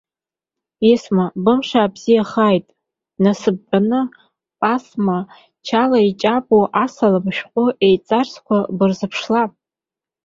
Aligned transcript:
Есма, 0.93 1.25
бымш 1.43 1.69
аабзиахааит, 1.79 2.65
нас 3.23 3.41
бтәаны, 3.57 4.01
пасма 4.59 5.17
чала 5.65 5.99
иҷабу 6.09 6.61
асалам 6.83 7.27
шәҟәы 7.35 7.65
еицарсақәа 7.85 8.57
бырзыԥшла. 8.77 9.43